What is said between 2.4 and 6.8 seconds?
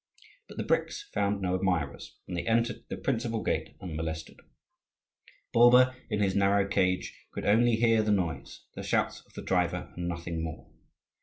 entered the principal gate unmolested. Bulba, in his narrow